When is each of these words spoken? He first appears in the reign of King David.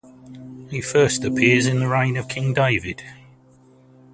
He 0.71 0.81
first 0.81 1.23
appears 1.23 1.67
in 1.67 1.77
the 1.77 1.87
reign 1.87 2.17
of 2.17 2.27
King 2.27 2.55
David. 2.55 3.03